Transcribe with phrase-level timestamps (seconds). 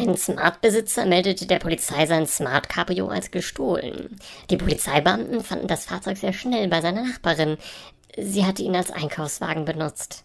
[0.00, 4.16] Ein Smart-Besitzer meldete der Polizei sein Smart Cabrio als gestohlen.
[4.48, 7.58] Die Polizeibeamten fanden das Fahrzeug sehr schnell bei seiner Nachbarin.
[8.16, 10.24] Sie hatte ihn als Einkaufswagen benutzt.